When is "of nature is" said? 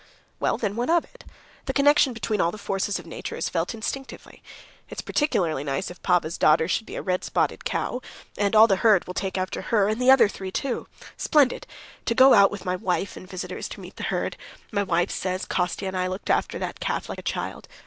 2.97-3.49